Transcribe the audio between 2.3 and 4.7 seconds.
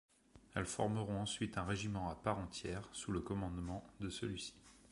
entière sous le commandement de celui-ci.